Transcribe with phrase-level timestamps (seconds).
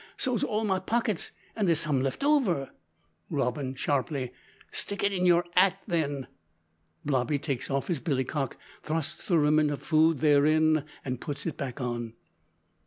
[0.17, 2.71] So's all my pockits, an' there's some left over!"
[3.29, 4.33] (Robin sharply.)
[4.71, 6.25] "Stick it in your 'at, then."
[7.05, 12.13] (Blobby takes off his billycock, thrusts the remnant of food therein, and puts it on.)